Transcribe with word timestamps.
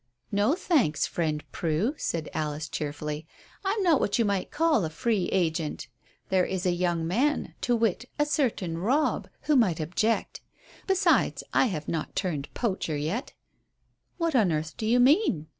"No, 0.31 0.55
thanks, 0.55 1.05
friend 1.05 1.43
Prue," 1.51 1.93
said 1.95 2.27
Alice 2.33 2.67
cheerfully. 2.67 3.27
"I'm 3.63 3.83
not 3.83 3.99
what 3.99 4.17
you 4.17 4.25
might 4.25 4.49
call 4.49 4.83
a 4.83 4.89
'free 4.89 5.27
agent.' 5.31 5.87
There 6.29 6.43
is 6.43 6.65
a 6.65 6.71
young 6.71 7.05
man, 7.05 7.53
to 7.61 7.75
wit, 7.75 8.05
a 8.17 8.25
certain 8.25 8.79
Robb, 8.79 9.29
who 9.41 9.55
might 9.55 9.79
object. 9.79 10.41
Besides, 10.87 11.43
I 11.53 11.65
have 11.67 11.87
not 11.87 12.15
turned 12.15 12.51
poacher 12.55 12.97
yet." 12.97 13.33
"What 14.17 14.35
on 14.35 14.51
earth 14.51 14.75
do 14.75 14.87
you 14.87 14.99
mean?" 14.99 15.45